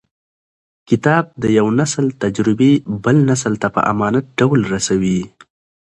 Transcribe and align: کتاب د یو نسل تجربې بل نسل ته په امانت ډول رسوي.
کتاب 0.89 1.23
د 1.41 1.43
یو 1.57 1.67
نسل 1.79 2.05
تجربې 2.23 2.71
بل 3.03 3.17
نسل 3.29 3.53
ته 3.61 3.67
په 3.75 3.81
امانت 3.91 4.25
ډول 4.39 4.61
رسوي. 4.73 5.19